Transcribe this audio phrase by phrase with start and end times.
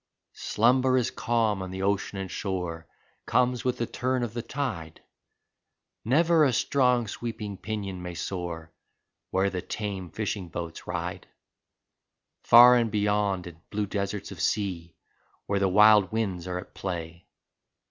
[0.01, 2.87] II Slumberous calm on the ocean and shore
[3.27, 4.99] Comes with the turn of the tide;
[6.03, 8.73] Never a strong sweeping pinion may soar,
[9.29, 11.27] Where the tame fishing boats ride!
[12.41, 14.95] Far and beyond in blue deserts of sea,
[15.45, 17.27] Where the wild winds are at play.